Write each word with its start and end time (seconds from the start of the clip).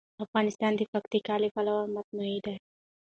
افغانستان 0.25 0.71
د 0.77 0.81
پکتیکا 0.93 1.35
له 1.43 1.47
پلوه 1.55 1.83
متنوع 1.93 2.37
دی. 2.45 2.55